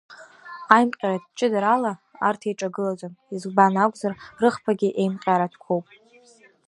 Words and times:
Аимҟьаратә 0.75 1.29
ҷыдарала 1.37 1.93
арҭ 2.27 2.41
еиҿагылаӡом, 2.47 3.13
избан 3.35 3.73
акәзар, 3.83 4.13
рыхԥагьы 4.41 4.89
еимҟьаратәқәоуп. 5.01 5.85